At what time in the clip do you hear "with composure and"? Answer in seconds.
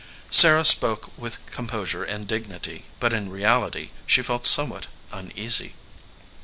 1.15-2.25